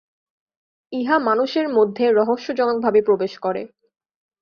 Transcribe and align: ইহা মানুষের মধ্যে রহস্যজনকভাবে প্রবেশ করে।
ইহা 0.93 1.17
মানুষের 1.19 1.67
মধ্যে 1.69 2.05
রহস্যজনকভাবে 2.11 2.99
প্রবেশ 3.01 3.33
করে। 3.37 3.61